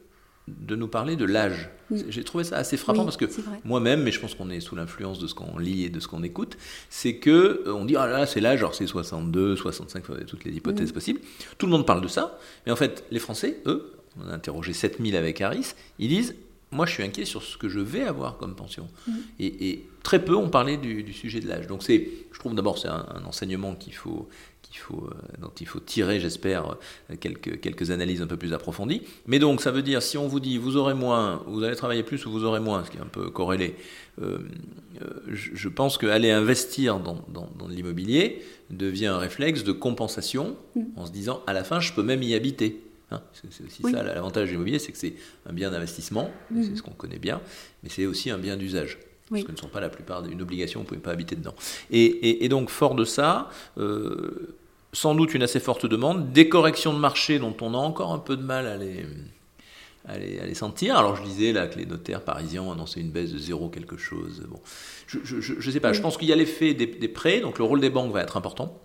[0.48, 1.70] de nous parler de l'âge.
[2.09, 3.26] J'ai trouvé ça assez frappant parce que
[3.64, 6.09] moi-même, mais je pense qu'on est sous l'influence de ce qu'on lit et de ce
[6.09, 6.57] qu'on écoute,
[6.88, 10.53] c'est que euh, on dit ah là c'est l'âge, alors c'est 62, 65, toutes les
[10.53, 11.20] hypothèses possibles.
[11.59, 14.72] Tout le monde parle de ça, mais en fait les Français, eux, on a interrogé
[14.72, 16.35] 7000 avec Harris, ils disent
[16.72, 18.88] moi je suis inquiet sur ce que je vais avoir comme pension.
[19.38, 21.66] Et, très peu ont parlé du, sujet de l'âge.
[21.66, 24.29] Donc c'est, je trouve d'abord c'est un, enseignement qu'il faut
[24.78, 26.76] faut, euh, dont il faut tirer, j'espère,
[27.11, 29.02] euh, quelques, quelques analyses un peu plus approfondies.
[29.26, 32.02] Mais donc, ça veut dire, si on vous dit vous aurez moins, vous allez travailler
[32.02, 33.74] plus ou vous aurez moins, ce qui est un peu corrélé,
[34.22, 34.38] euh,
[35.28, 40.83] je, pense qu'aller investir dans, dans, l'immobilier devient un réflexe de compensation mm.
[40.96, 42.83] en se disant, à la fin, je peux même y habiter.
[43.12, 43.22] Hein.
[43.33, 46.92] c'est aussi ça l'avantage de l'immobilier, c'est que c'est un bien d'investissement, c'est ce qu'on
[46.92, 47.40] connaît bien,
[47.83, 48.98] mais c'est aussi un bien d'usage.
[49.28, 51.37] Parce que ce ne sont pas la plupart d'une obligation, vous ne pouvez pas habiter
[51.37, 51.54] dedans.
[51.90, 53.48] Et, et, donc, fort de ça,
[54.92, 58.18] sans doute une assez forte demande, des corrections de marché dont on a encore un
[58.18, 59.07] peu de mal à les,
[60.07, 60.96] à les, sentir.
[60.96, 63.96] Alors je disais là que les notaires parisiens ont annoncé une baisse de zéro quelque
[63.96, 64.44] chose.
[64.48, 64.61] Bon,
[65.07, 67.81] je ne sais pas, je pense qu'il y a l'effet des, prêts, donc le rôle
[67.81, 68.81] des banques va être important.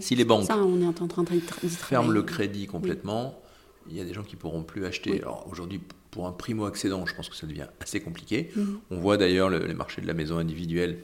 [0.00, 1.24] si les banques on est en train
[1.68, 3.40] ferment le crédit complètement,
[3.90, 5.20] il y a des gens qui pourront plus acheter.
[5.22, 8.50] Alors aujourd'hui, pour un primo-accédant, je pense que ça devient assez compliqué.
[8.54, 8.80] Mhm.
[8.90, 10.98] On voit d'ailleurs les marchés de la maison individuelle,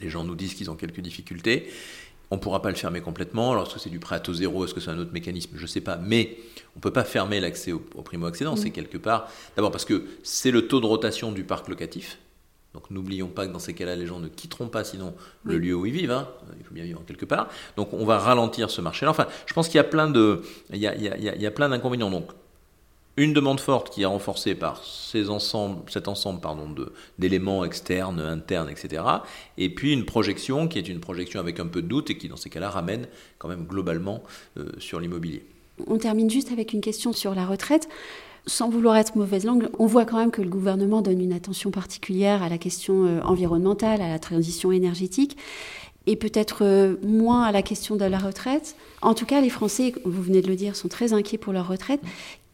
[0.00, 1.68] les gens nous disent qu'ils ont quelques difficultés.
[2.34, 3.52] On ne pourra pas le fermer complètement.
[3.52, 4.64] Alors, est-ce que c'est du prêt à taux zéro?
[4.64, 5.52] Est-ce que c'est un autre mécanisme?
[5.54, 5.98] Je ne sais pas.
[5.98, 6.36] Mais
[6.74, 8.56] on ne peut pas fermer l'accès au, primo-accédant.
[8.56, 9.28] C'est quelque part.
[9.54, 12.18] D'abord parce que c'est le taux de rotation du parc locatif.
[12.72, 15.76] Donc n'oublions pas que dans ces cas-là, les gens ne quitteront pas sinon le lieu
[15.76, 16.10] où ils vivent.
[16.10, 16.28] Hein.
[16.58, 17.48] Il faut bien vivre quelque part.
[17.76, 19.12] Donc on va ralentir ce marché-là.
[19.12, 20.42] Enfin, je pense qu'il y a plein de,
[20.72, 22.10] il y a, il y a plein d'inconvénients.
[22.10, 22.32] Donc
[23.16, 26.74] une demande forte qui est renforcée par cet ensemble pardon,
[27.18, 29.02] d'éléments externes, internes, etc.
[29.56, 32.28] Et puis une projection qui est une projection avec un peu de doute et qui,
[32.28, 33.06] dans ces cas-là, ramène
[33.38, 34.22] quand même globalement
[34.56, 35.44] euh, sur l'immobilier.
[35.86, 37.88] On termine juste avec une question sur la retraite.
[38.46, 41.70] Sans vouloir être mauvaise langue, on voit quand même que le gouvernement donne une attention
[41.70, 45.36] particulière à la question euh, environnementale, à la transition énergétique
[46.06, 48.76] et peut-être euh, moins à la question de la retraite.
[49.02, 51.68] En tout cas, les Français, vous venez de le dire, sont très inquiets pour leur
[51.68, 52.00] retraite.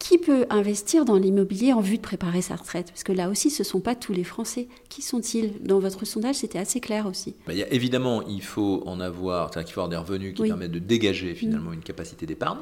[0.01, 2.87] Qui peut investir dans l'immobilier en vue de préparer sa retraite?
[2.87, 4.67] Parce que là aussi, ce ne sont pas tous les Français.
[4.89, 5.61] Qui sont-ils?
[5.61, 7.35] Dans votre sondage, c'était assez clair aussi.
[7.45, 10.79] Bah, il évidemment, il faut en avoir, qu'il faut avoir des revenus qui permettent de
[10.79, 12.57] dégager finalement une capacité d'épargne.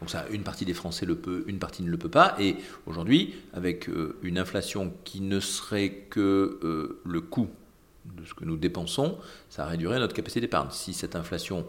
[0.00, 2.36] Donc ça, une partie des Français le peut, une partie ne le peut pas.
[2.38, 7.48] Et aujourd'hui, avec euh, une inflation qui ne serait que euh, le coût
[8.04, 9.16] de ce que nous dépensons,
[9.48, 10.68] ça réduirait notre capacité d'épargne.
[10.70, 11.64] Si cette inflation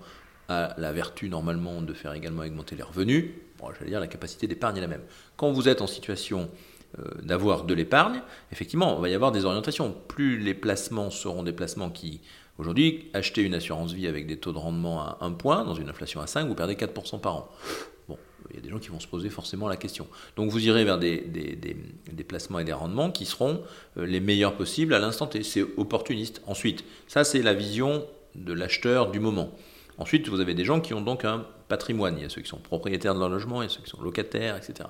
[0.49, 3.27] a la vertu normalement de faire également augmenter les revenus,
[3.60, 5.04] bon, j'allais dire la capacité d'épargne est la même.
[5.38, 6.50] Quand vous êtes en situation
[6.98, 9.95] euh, d'avoir de l'épargne, effectivement, il va y avoir des orientations.
[10.08, 12.22] Plus les placements seront des placements qui,
[12.58, 15.89] aujourd'hui, acheter une assurance vie avec des taux de rendement à 1 point, dans une
[15.89, 17.50] inflation à 5, vous perdez 4% par an
[18.50, 20.08] il y a des gens qui vont se poser forcément la question.
[20.36, 23.63] Donc vous irez vers des, des, placements et des rendements qui seront
[23.98, 25.43] euh, les meilleurs possibles à l'instant T.
[25.43, 26.41] C'est opportuniste.
[26.48, 29.52] Ensuite, ça c'est la vision de l'acheteur du moment.
[29.98, 32.17] Ensuite, vous avez des gens qui ont donc un patrimoine.
[32.17, 33.89] Il y a ceux qui sont propriétaires de leur logement, il y a ceux qui
[33.89, 34.89] sont locataires, etc.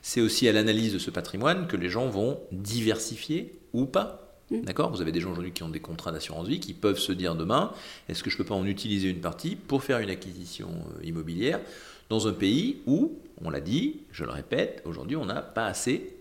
[0.00, 4.38] C'est aussi à l'analyse de ce patrimoine que les gens vont diversifier ou pas.
[4.50, 4.62] Mmh.
[4.62, 4.90] D'accord?
[4.90, 7.34] Vous avez des gens aujourd'hui qui ont des contrats d'assurance vie qui peuvent se dire
[7.34, 7.72] demain,
[8.08, 11.04] est-ce que je ne peux pas en utiliser une partie pour faire une acquisition euh,
[11.04, 11.60] immobilière
[12.08, 16.16] dans un pays où, on l'a dit, je le répète, aujourd'hui on n'a pas assez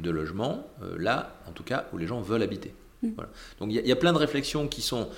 [0.00, 2.72] de logements, euh, là en tout cas où les gens veulent habiter.
[3.02, 3.10] Mm.
[3.58, 5.08] Donc il y, a plein de réflexions qui sont,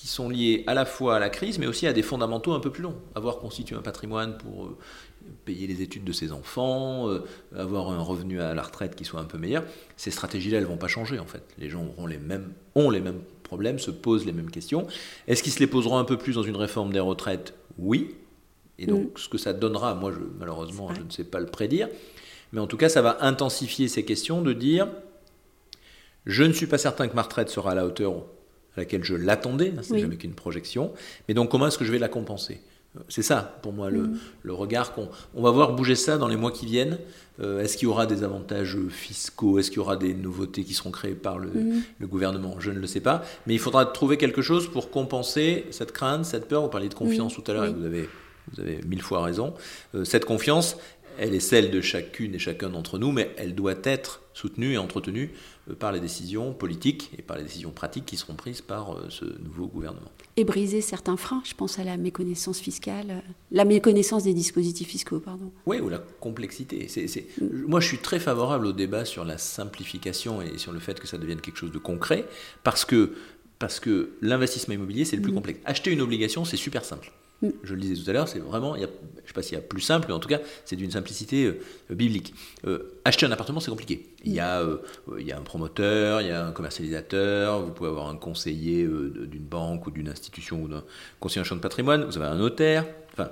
[0.00, 2.60] qui sont liées à la fois à la crise, mais aussi à des fondamentaux un
[2.60, 2.96] peu plus longs.
[3.14, 4.78] Avoir constitué un patrimoine pour euh,
[5.44, 7.20] payer les études de ses enfants, euh,
[7.54, 9.62] avoir un revenu à la retraite qui soit un peu meilleur,
[9.98, 11.42] ces stratégies-là, elles ne vont pas changer en fait.
[11.58, 14.86] Les gens auront les mêmes, ont les mêmes problèmes, se posent les mêmes questions.
[15.28, 17.52] Est-ce qu'ils se les poseront un peu plus dans une réforme des retraites?
[17.76, 18.14] Oui,
[18.78, 19.18] et donc, mm.
[19.18, 21.88] ce que ça donnera, moi, je, malheureusement, je ne sais pas le prédire.
[22.52, 24.88] Mais en tout cas, ça va intensifier ces questions de dire
[26.24, 28.24] je ne suis pas certain que ma retraite sera à la hauteur,
[28.80, 30.92] laquelle je l'attendais, hein, c'est jamais qu'une projection.
[31.28, 32.60] Mais donc comment est-ce que je vais la compenser?
[33.08, 34.50] C'est ça, pour moi, le, mm.
[34.50, 36.98] regard qu'on on va voir bouger ça dans les mois qui viennent.
[37.40, 39.60] Euh, est-ce qu'il y aura des avantages fiscaux?
[39.60, 41.82] Est-ce qu'il y aura des nouveautés qui seront créées par le, mm.
[42.06, 42.56] gouvernement?
[42.58, 43.22] Je ne le sais pas.
[43.46, 46.62] Mais il faudra trouver quelque chose pour compenser cette crainte, cette peur.
[46.62, 47.42] Vous parliez de confiance mm.
[47.42, 48.08] tout à l'heure et vous avez,
[48.52, 49.54] vous avez mille fois raison.
[49.94, 50.76] Euh, cette confiance,
[51.16, 54.78] elle est celle de chacune et chacun d'entre nous, mais elle doit être soutenue et
[54.78, 58.92] entretenue euh, par les décisions politiques et par les décisions pratiques qui seront prises par
[58.92, 60.10] euh, ce nouveau gouvernement.
[60.36, 64.88] Et briser certains freins, je pense à la méconnaissance fiscale, euh, la méconnaissance des dispositifs
[64.88, 65.50] fiscaux, pardon.
[65.66, 66.88] Oui, ou la complexité.
[67.40, 67.44] Mm.
[67.66, 71.06] Moi, je suis très favorable au débat sur la simplification et sur le fait que
[71.06, 72.26] ça devienne quelque chose de concret,
[72.62, 73.12] parce que,
[73.58, 75.36] parce que l'investissement immobilier, c'est le plus mm.
[75.36, 75.60] complexe.
[75.64, 77.12] Acheter une obligation, c'est super simple.
[77.42, 78.86] Je le disais tout à l'heure, c'est vraiment, je ne
[79.26, 81.94] sais pas s'il y a plus simple, mais en tout cas, c'est d'une simplicité euh,
[81.94, 82.34] biblique.
[82.66, 84.10] Euh, acheter un appartement, c'est compliqué.
[84.24, 84.76] Il y, a, euh,
[85.18, 88.86] il y a un promoteur, il y a un commercialisateur, vous pouvez avoir un conseiller
[88.86, 90.84] d'une banque ou d'une institution ou d'un
[91.18, 92.84] conseiller en champ de patrimoine, vous avez un notaire.
[93.12, 93.30] Enfin,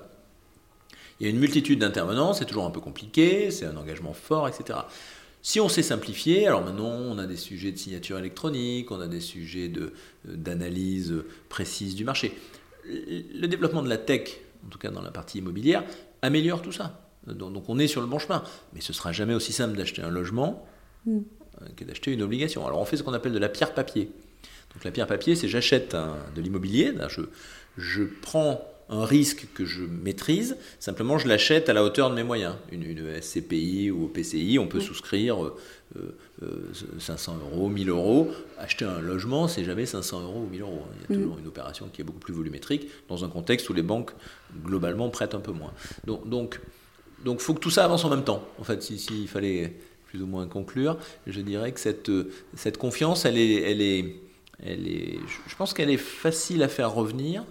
[1.21, 4.49] il y a une multitude d'intervenants, c'est toujours un peu compliqué, c'est un engagement fort,
[4.49, 4.79] etc.
[5.43, 9.07] Si on sait simplifier, alors maintenant on a des sujets de signature électronique, on a
[9.07, 9.71] des sujets
[10.25, 11.15] d'analyse
[11.49, 12.33] précise du marché
[12.89, 15.85] le développement de la tech, en tout cas dans la partie immobilière,
[16.23, 17.01] améliore tout ça.
[17.27, 18.43] Donc, on est sur le bon chemin.
[18.73, 20.67] Mais ce sera jamais aussi simple d'acheter un logement
[21.05, 21.19] mm.
[21.63, 22.67] euh, que d'acheter une obligation.
[22.67, 24.11] Alors on fait ce qu'on appelle de la pierre papier.
[24.75, 25.97] Donc la pierre papier, c'est j'achète
[26.35, 27.23] de l'immobilier, je,
[27.77, 32.23] je prends un risque que je maîtrise, simplement je l'achète à la hauteur de mes
[32.23, 32.55] moyens.
[32.73, 35.37] Une, SCPI ou PCI, on peut souscrire
[36.99, 38.31] 500 euh, euh, euros, 1000 euros.
[38.59, 40.83] Acheter un logement, c'est jamais 500 euros ou 1000 euros.
[40.95, 41.23] Il y a mm.
[41.23, 44.13] toujours une opération qui est beaucoup plus volumétrique dans un contexte où les banques
[44.65, 45.73] globalement prêtent un peu moins.
[46.07, 46.61] Donc, donc,
[47.25, 48.43] donc, faut que tout ça avance en même temps.
[48.59, 49.75] En fait, s'il si, fallait
[50.07, 50.97] plus ou moins conclure,
[51.27, 52.11] je dirais que cette,
[52.55, 54.17] cette confiance, elle est, elle est,
[54.65, 57.45] elle est, je pense qu'elle est facile à faire revenir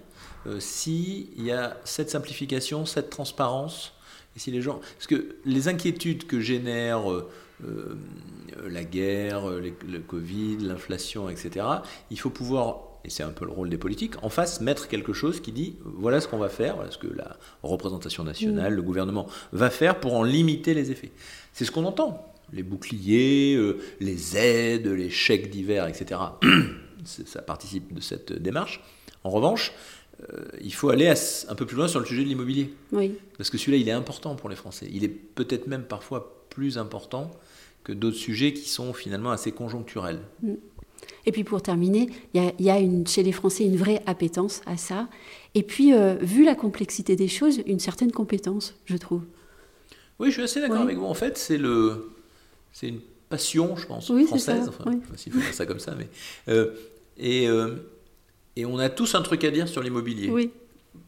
[0.46, 3.94] euh, s'il y a cette simplification, cette transparence,
[4.36, 4.80] et si les gens...
[4.96, 7.28] Parce que les inquiétudes que génère euh,
[7.64, 7.96] euh,
[8.68, 11.66] la guerre, le Covid, l'inflation, etc.,
[12.10, 15.12] il faut pouvoir et c'est un peu le rôle des politiques, en face mettre quelque
[15.12, 18.82] chose qui dit voilà ce qu'on va faire, voilà ce que la représentation nationale, le
[18.82, 21.12] gouvernement va faire pour en limiter les effets.
[21.52, 22.34] C'est ce qu'on entend.
[22.52, 23.58] Les boucliers,
[24.00, 26.20] les aides, les chèques d'hiver, etc.
[27.04, 28.82] ça participe de cette démarche.
[29.24, 29.72] En revanche,
[30.60, 31.12] il faut aller
[31.48, 32.72] un peu plus loin sur le sujet de l'immobilier.
[32.92, 33.14] Oui.
[33.36, 34.88] Parce que celui-là, il est important pour les Français.
[34.92, 37.30] Il est peut-être même parfois plus important
[37.84, 40.20] que d'autres sujets qui sont finalement assez conjoncturels.
[40.42, 40.54] Mm.
[41.26, 44.76] Et puis pour terminer, il y a, une, chez les Français une vraie appétence à
[44.76, 45.08] ça.
[45.54, 49.22] Et puis, euh, vu la complexité des choses, une certaine compétence, je trouve.
[50.18, 51.04] Oui, je suis assez d'accord avec vous.
[51.04, 52.12] En fait, c'est le,
[52.72, 54.64] c'est une passion, je pense, française.
[54.64, 56.08] Ça, enfin, s'il faut dire ça comme ça, mais
[56.48, 56.72] euh,
[57.18, 57.46] et
[58.58, 60.28] et on a tous un truc à dire sur l'immobilier.
[60.30, 60.50] Oui.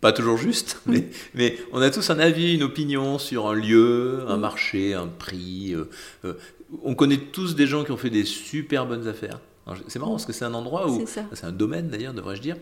[0.01, 4.21] Pas toujours juste, mais, mais, on a tous un avis, une opinion sur un lieu,
[4.29, 5.75] un marché, un prix.
[5.75, 5.91] Euh,
[6.25, 6.35] euh,
[6.85, 9.41] on connaît tous des gens qui ont fait des super bonnes affaires.
[9.89, 12.57] C'est marrant parce que c'est un endroit où, c'est un domaine d'ailleurs, devrais-je dire,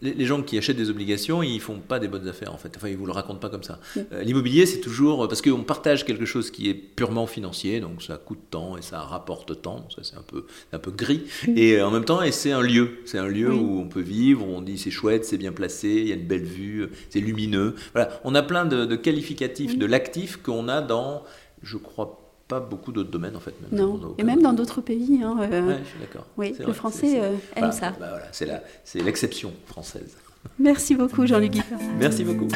[0.00, 2.72] les, gens qui achètent des obligations, ils font pas des bonnes affaires en fait.
[2.76, 3.80] Enfin, ils vous le racontent pas comme ça.
[3.96, 8.16] Euh, l'immobilier, c'est toujours parce qu'on partage quelque chose qui est purement financier, donc ça
[8.16, 9.88] coûte tant et ça rapporte tant.
[9.94, 11.24] Ça c'est un peu un peu gris.
[11.56, 14.00] Et euh, en même temps, et c'est un lieu, c'est un lieu où on peut
[14.00, 14.46] vivre.
[14.46, 17.20] Où on dit c'est chouette, c'est bien placé, il y a une belle vue, c'est
[17.20, 17.74] lumineux.
[17.92, 21.24] Voilà, on a plein de, de qualificatifs de l'actif qu'on a dans,
[21.62, 23.54] je crois pas beaucoup d'autres domaines en fait.
[23.70, 25.20] Même non, et même dans d'autres pays.
[25.22, 26.26] Hein, euh, je suis d'accord.
[26.36, 27.90] Oui, le français euh, aime bah, ça.
[28.00, 30.16] Bah, voilà, c'est l'exception française.
[30.58, 31.78] Merci beaucoup Jean-Luc Guiffard.
[31.98, 32.48] Merci beaucoup.